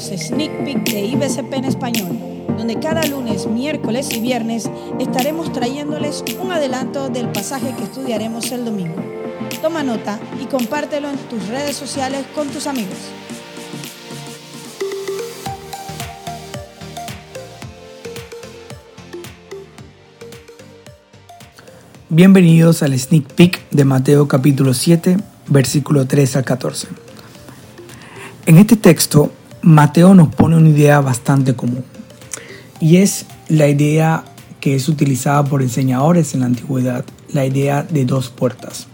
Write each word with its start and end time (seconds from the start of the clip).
los 0.00 0.18
Sneak 0.18 0.64
Peek 0.64 0.90
de 0.90 1.04
IBCP 1.04 1.52
en 1.52 1.64
español, 1.66 2.18
donde 2.56 2.78
cada 2.78 3.06
lunes, 3.06 3.46
miércoles 3.46 4.08
y 4.12 4.20
viernes 4.20 4.70
estaremos 4.98 5.52
trayéndoles 5.52 6.24
un 6.40 6.52
adelanto 6.52 7.10
del 7.10 7.28
pasaje 7.28 7.74
que 7.76 7.84
estudiaremos 7.84 8.50
el 8.52 8.64
domingo. 8.64 8.94
Toma 9.60 9.82
nota 9.82 10.18
y 10.42 10.46
compártelo 10.46 11.10
en 11.10 11.18
tus 11.28 11.46
redes 11.48 11.76
sociales 11.76 12.24
con 12.34 12.48
tus 12.48 12.66
amigos. 12.66 12.96
Bienvenidos 22.08 22.82
al 22.82 22.98
sneak 22.98 23.34
peek 23.34 23.68
de 23.70 23.84
Mateo 23.84 24.26
capítulo 24.26 24.72
7, 24.72 25.18
versículo 25.48 26.06
3 26.06 26.36
al 26.36 26.44
14. 26.44 26.88
En 28.46 28.56
este 28.56 28.76
texto, 28.76 29.30
Mateo 29.62 30.14
nos 30.14 30.34
pone 30.34 30.56
una 30.56 30.70
idea 30.70 31.00
bastante 31.00 31.54
común 31.54 31.84
y 32.80 32.96
es 32.96 33.26
la 33.48 33.68
idea 33.68 34.24
que 34.58 34.74
es 34.74 34.88
utilizada 34.88 35.44
por 35.44 35.60
enseñadores 35.60 36.32
en 36.32 36.40
la 36.40 36.46
antigüedad, 36.46 37.04
la 37.32 37.44
idea 37.44 37.82
de 37.82 38.06
dos 38.06 38.30
puertas. 38.30 38.86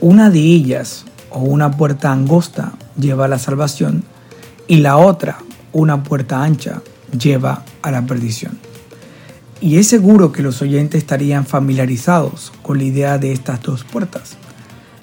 Una 0.00 0.30
de 0.30 0.40
ellas, 0.40 1.04
o 1.28 1.40
una 1.40 1.70
puerta 1.72 2.10
angosta, 2.10 2.72
lleva 2.98 3.26
a 3.26 3.28
la 3.28 3.38
salvación 3.38 4.02
y 4.66 4.76
la 4.76 4.96
otra, 4.96 5.38
una 5.72 6.02
puerta 6.02 6.42
ancha, 6.42 6.80
lleva 7.18 7.62
a 7.82 7.90
la 7.90 8.06
perdición. 8.06 8.58
Y 9.60 9.76
es 9.76 9.88
seguro 9.88 10.32
que 10.32 10.42
los 10.42 10.62
oyentes 10.62 11.02
estarían 11.02 11.44
familiarizados 11.44 12.50
con 12.62 12.78
la 12.78 12.84
idea 12.84 13.18
de 13.18 13.32
estas 13.32 13.62
dos 13.62 13.84
puertas. 13.84 14.38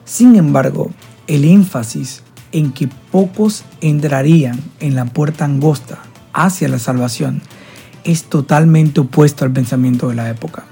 Sin 0.03 0.35
embargo, 0.35 0.89
el 1.27 1.45
énfasis 1.45 2.23
en 2.52 2.71
que 2.71 2.89
pocos 3.12 3.63
entrarían 3.81 4.59
en 4.80 4.95
la 4.95 5.05
puerta 5.05 5.45
angosta 5.45 5.99
hacia 6.34 6.67
la 6.67 6.80
salvación 6.80 7.42
es 8.03 8.23
totalmente 8.23 9.02
opuesto 9.02 9.45
al 9.45 9.52
pensamiento 9.52 10.09
de 10.09 10.16
la 10.16 10.30
época. 10.30 10.66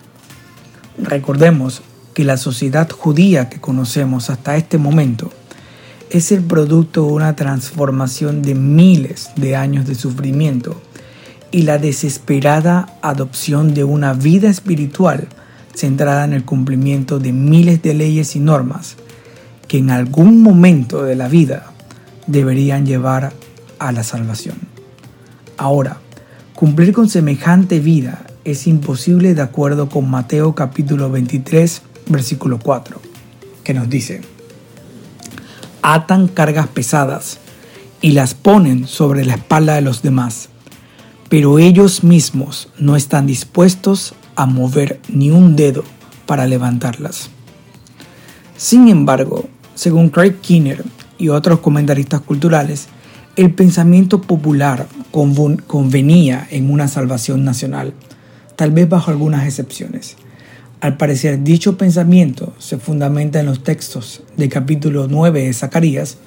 Recordemos 0.98 1.82
que 2.14 2.24
la 2.24 2.38
sociedad 2.38 2.90
judía 2.90 3.50
que 3.50 3.62
conocemos 3.62 4.30
hasta 4.30 4.58
este 4.58 4.78
momento 4.78 5.32
es 6.10 6.32
el 6.32 6.42
producto 6.42 7.06
de 7.06 7.12
una 7.12 7.36
transformación 7.36 8.42
de 8.42 8.56
miles 8.56 9.30
de 9.36 9.56
años 9.56 9.86
de 9.86 9.96
sufrimiento 9.96 10.82
y 11.52 11.64
la 11.64 11.78
desesperada 11.78 12.98
adopción 13.02 13.74
de 13.74 13.84
una 13.84 14.14
vida 14.14 14.50
espiritual 14.50 15.28
centrada 15.74 16.26
en 16.26 16.34
el 16.34 16.44
cumplimiento 16.44 17.20
de 17.20 17.34
miles 17.34 17.82
de 17.82 17.94
leyes 17.94 18.36
y 18.36 18.40
normas 18.40 18.96
que 19.68 19.78
en 19.78 19.90
algún 19.90 20.42
momento 20.42 21.04
de 21.04 21.16
la 21.16 21.28
vida 21.28 21.72
deberían 22.28 22.86
llevar 22.86 23.34
a 23.80 23.92
la 23.92 24.04
salvación. 24.04 24.58
Ahora, 25.58 25.98
cumplir 26.56 26.94
con 26.94 27.10
semejante 27.10 27.80
vida 27.80 28.26
es 28.44 28.68
imposible 28.68 29.34
de 29.34 29.42
acuerdo 29.42 29.90
con 29.90 30.10
Mateo 30.10 30.56
capítulo 30.56 31.10
23, 31.10 31.82
versículo 32.08 32.60
4, 32.60 33.02
que 33.64 33.74
nos 33.74 33.90
dice, 33.90 34.22
atan 35.82 36.28
cargas 36.28 36.68
pesadas 36.68 37.40
y 38.02 38.12
las 38.12 38.34
ponen 38.34 38.88
sobre 38.88 39.26
la 39.26 39.36
espalda 39.36 39.76
de 39.76 39.82
los 39.82 40.02
demás 40.02 40.50
pero 41.30 41.60
ellos 41.60 42.04
mismos 42.04 42.70
no 42.78 42.96
están 42.96 43.28
dispuestos 43.28 44.14
a 44.36 44.46
mover 44.46 45.02
ni 45.10 45.30
un 45.30 45.56
dedo 45.56 45.84
para 46.26 46.48
levantarlas. 46.48 47.30
Sin 48.56 48.88
embargo, 48.88 49.50
según 49.78 50.10
Craig 50.10 50.38
Kinner 50.42 50.84
y 51.20 51.30
otros 51.30 51.60
comentaristas 51.60 52.22
culturales, 52.22 52.88
el 53.36 53.54
pensamiento 53.54 54.22
popular 54.22 54.88
convenía 55.12 56.48
en 56.50 56.72
una 56.72 56.88
salvación 56.88 57.46
nacional, 57.46 57.94
tal 58.56 58.72
vez 58.72 58.90
bajo 58.90 59.12
algunas 59.12 59.46
excepciones. 59.46 60.18
Al 60.82 60.98
parecer, 60.98 61.44
dicho 61.44 61.78
pensamiento 61.78 62.56
se 62.58 62.80
fundamenta 62.80 63.40
en 63.40 63.46
los 63.46 63.64
textos 63.64 64.24
del 64.36 64.50
capítulo 64.50 65.08
9 65.08 65.44
de 65.44 65.54
Zacarías, 65.54 66.18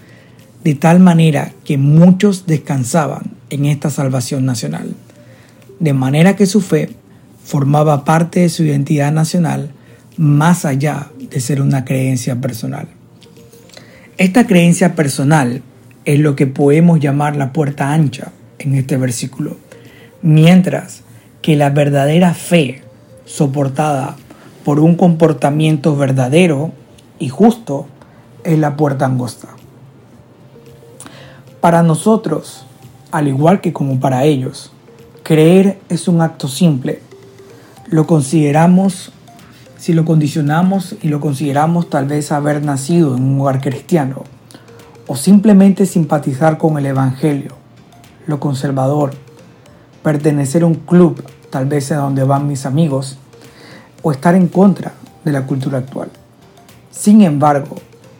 de 0.62 0.76
tal 0.76 1.00
manera 1.00 1.52
que 1.64 1.76
muchos 1.76 2.46
descansaban 2.46 3.32
en 3.50 3.64
esta 3.64 3.90
salvación 3.90 4.46
nacional, 4.46 4.94
de 5.80 5.92
manera 5.92 6.36
que 6.36 6.46
su 6.46 6.60
fe 6.60 6.90
formaba 7.44 8.04
parte 8.04 8.40
de 8.40 8.48
su 8.48 8.62
identidad 8.62 9.10
nacional 9.10 9.72
más 10.16 10.64
allá 10.64 11.10
de 11.18 11.40
ser 11.40 11.60
una 11.60 11.84
creencia 11.84 12.40
personal. 12.40 12.99
Esta 14.20 14.46
creencia 14.46 14.96
personal 14.96 15.62
es 16.04 16.20
lo 16.20 16.36
que 16.36 16.46
podemos 16.46 17.00
llamar 17.00 17.36
la 17.36 17.54
puerta 17.54 17.94
ancha 17.94 18.32
en 18.58 18.74
este 18.74 18.98
versículo, 18.98 19.56
mientras 20.20 21.04
que 21.40 21.56
la 21.56 21.70
verdadera 21.70 22.34
fe 22.34 22.82
soportada 23.24 24.16
por 24.62 24.78
un 24.78 24.96
comportamiento 24.96 25.96
verdadero 25.96 26.70
y 27.18 27.30
justo 27.30 27.86
es 28.44 28.58
la 28.58 28.76
puerta 28.76 29.06
angosta. 29.06 29.48
Para 31.62 31.82
nosotros, 31.82 32.66
al 33.12 33.26
igual 33.26 33.62
que 33.62 33.72
como 33.72 34.00
para 34.00 34.24
ellos, 34.24 34.70
creer 35.22 35.78
es 35.88 36.08
un 36.08 36.20
acto 36.20 36.46
simple. 36.46 37.00
Lo 37.86 38.06
consideramos, 38.06 39.12
si 39.80 39.92
lo 39.92 40.04
condicionamos 40.04 40.94
y 41.02 41.08
lo 41.08 41.18
consideramos 41.18 41.90
tal 41.90 42.06
vez 42.06 42.30
haber 42.30 42.62
nacido 42.62 43.16
en 43.16 43.24
un 43.24 43.40
hogar 43.40 43.60
cristiano, 43.60 44.22
o 45.08 45.16
simplemente 45.16 45.86
simpatizar 45.86 46.56
con 46.58 46.78
el 46.78 46.86
Evangelio, 46.86 47.56
lo 48.28 48.38
conservador, 48.38 49.10
pertenecer 50.04 50.62
a 50.62 50.66
un 50.66 50.74
club, 50.74 51.24
tal 51.50 51.66
vez 51.66 51.90
a 51.90 51.96
donde 51.96 52.22
van 52.22 52.46
mis 52.46 52.64
amigos, 52.64 53.18
o 54.02 54.12
estar 54.12 54.36
en 54.36 54.46
contra 54.46 54.92
de 55.24 55.32
la 55.32 55.46
cultura 55.46 55.78
actual. 55.78 56.10
Sin 56.92 57.22
embargo, 57.22 57.74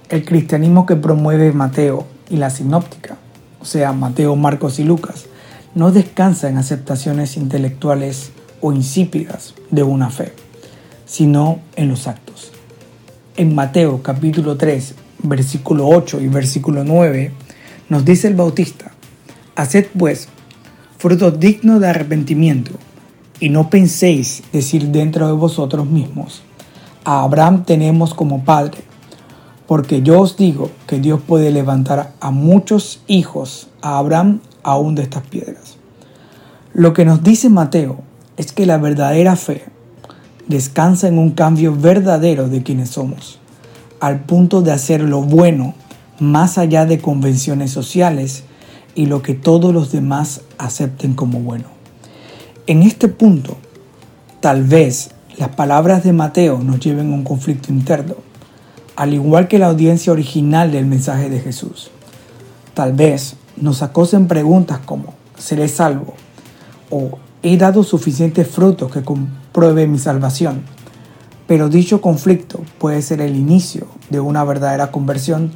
el 0.08 0.24
cristianismo 0.24 0.84
que 0.84 0.96
promueve 0.96 1.52
Mateo 1.52 2.06
y 2.28 2.38
la 2.38 2.50
sinóptica 2.50 3.16
o 3.60 3.64
sea, 3.64 3.92
Mateo, 3.92 4.36
Marcos 4.36 4.78
y 4.78 4.84
Lucas, 4.84 5.26
no 5.74 5.92
descansa 5.92 6.48
en 6.48 6.56
aceptaciones 6.56 7.36
intelectuales 7.36 8.32
o 8.60 8.72
insípidas 8.72 9.54
de 9.70 9.82
una 9.82 10.10
fe, 10.10 10.32
sino 11.10 11.58
en 11.74 11.88
los 11.88 12.06
actos. 12.06 12.52
En 13.36 13.52
Mateo 13.52 14.00
capítulo 14.00 14.56
3, 14.56 14.94
versículo 15.24 15.88
8 15.88 16.20
y 16.20 16.28
versículo 16.28 16.84
9, 16.84 17.32
nos 17.88 18.04
dice 18.04 18.28
el 18.28 18.36
Bautista, 18.36 18.92
Haced 19.56 19.88
pues 19.98 20.28
fruto 20.98 21.32
digno 21.32 21.80
de 21.80 21.88
arrepentimiento, 21.88 22.70
y 23.40 23.48
no 23.48 23.70
penséis 23.70 24.44
decir 24.52 24.88
dentro 24.88 25.26
de 25.26 25.32
vosotros 25.32 25.84
mismos, 25.84 26.42
a 27.04 27.22
Abraham 27.22 27.64
tenemos 27.64 28.14
como 28.14 28.44
padre 28.44 28.78
porque 29.66 30.02
yo 30.02 30.20
os 30.20 30.36
digo 30.36 30.70
que 30.86 30.98
Dios 30.98 31.20
puede 31.24 31.50
levantar 31.50 32.12
a 32.20 32.30
muchos 32.30 33.02
hijos 33.06 33.68
a 33.82 33.98
Abraham 33.98 34.40
aún 34.62 34.94
de 34.94 35.02
estas 35.02 35.24
piedras. 35.26 35.76
Lo 36.72 36.92
que 36.92 37.04
nos 37.04 37.22
dice 37.22 37.50
Mateo 37.50 38.00
es 38.36 38.52
que 38.52 38.66
la 38.66 38.78
verdadera 38.78 39.36
fe 39.36 39.64
descansa 40.50 41.06
en 41.06 41.16
un 41.16 41.30
cambio 41.30 41.74
verdadero 41.74 42.48
de 42.48 42.64
quienes 42.64 42.90
somos, 42.90 43.38
al 44.00 44.20
punto 44.24 44.62
de 44.62 44.72
hacer 44.72 45.00
lo 45.00 45.22
bueno 45.22 45.74
más 46.18 46.58
allá 46.58 46.86
de 46.86 46.98
convenciones 46.98 47.70
sociales 47.70 48.42
y 48.96 49.06
lo 49.06 49.22
que 49.22 49.34
todos 49.34 49.72
los 49.72 49.92
demás 49.92 50.42
acepten 50.58 51.14
como 51.14 51.38
bueno. 51.38 51.66
En 52.66 52.82
este 52.82 53.06
punto, 53.06 53.56
tal 54.40 54.64
vez 54.64 55.10
las 55.38 55.50
palabras 55.50 56.02
de 56.02 56.12
Mateo 56.12 56.58
nos 56.58 56.80
lleven 56.80 57.12
a 57.12 57.14
un 57.14 57.22
conflicto 57.22 57.72
interno 57.72 58.16
al 58.96 59.14
igual 59.14 59.46
que 59.46 59.58
la 59.58 59.68
audiencia 59.68 60.12
original 60.12 60.72
del 60.72 60.84
mensaje 60.84 61.30
de 61.30 61.40
Jesús. 61.40 61.90
Tal 62.74 62.92
vez 62.92 63.36
nos 63.56 63.82
acosen 63.82 64.26
preguntas 64.26 64.80
como 64.84 65.14
¿seré 65.38 65.68
salvo? 65.68 66.14
o 66.90 67.18
¿he 67.42 67.56
dado 67.56 67.84
suficientes 67.84 68.48
frutos 68.48 68.90
que 68.92 69.02
compruebe 69.52 69.88
mi 69.88 69.98
salvación? 69.98 70.62
Pero 71.48 71.68
dicho 71.68 72.00
conflicto 72.00 72.60
puede 72.78 73.02
ser 73.02 73.20
el 73.20 73.34
inicio 73.34 73.88
de 74.08 74.20
una 74.20 74.44
verdadera 74.44 74.92
conversión 74.92 75.50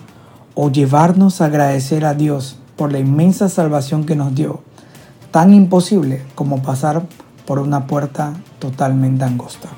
o 0.57 0.69
llevarnos 0.69 1.41
a 1.41 1.45
agradecer 1.45 2.05
a 2.05 2.15
Dios 2.15 2.59
por 2.75 2.91
la 2.91 2.99
inmensa 2.99 3.49
salvación 3.49 4.05
que 4.05 4.17
nos 4.17 4.35
dio, 4.35 4.63
tan 5.31 5.55
imposible 5.55 6.23
como 6.35 6.61
pasar 6.61 7.07
por 7.47 7.61
una 7.61 7.87
puerta 7.87 8.33
totalmente 8.59 9.23
angosta. 9.23 9.69